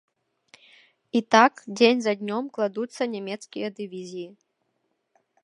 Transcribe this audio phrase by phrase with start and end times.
[1.19, 4.27] І так дзень за днём кладуцца нямецкія дывізіі.